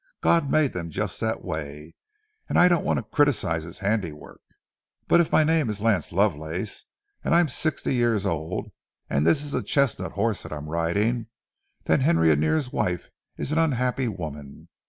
God 0.21 0.49
made 0.49 0.73
them 0.73 0.89
just 0.89 1.19
that 1.19 1.45
way, 1.45 1.93
and 2.49 2.57
I 2.57 2.67
don't 2.67 2.83
want 2.83 2.97
to 2.97 3.03
criticise 3.03 3.65
His 3.65 3.77
handiwork. 3.85 4.41
But 5.07 5.19
if 5.21 5.31
my 5.31 5.43
name 5.43 5.69
is 5.69 5.79
Lance 5.79 6.11
Lovelace, 6.11 6.85
and 7.23 7.35
I'm 7.35 7.47
sixty 7.47 7.91
odd 7.91 7.97
years 7.97 8.25
old, 8.25 8.71
and 9.11 9.27
this 9.27 9.53
a 9.53 9.61
chestnut 9.61 10.13
horse 10.13 10.41
that 10.41 10.51
I'm 10.53 10.69
riding, 10.69 11.27
then 11.83 11.99
Henry 11.99 12.29
Annear's 12.31 12.73
wife 12.73 13.11
is 13.37 13.51
an 13.51 13.59
unhappy 13.59 14.07
woman. 14.07 14.69